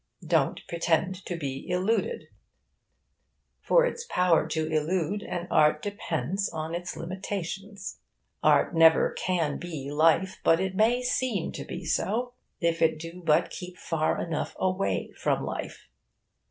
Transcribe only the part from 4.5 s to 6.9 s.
illude, an art depends on